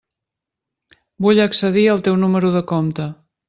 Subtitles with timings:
[1.27, 3.11] Vull accedir al teu número de compte.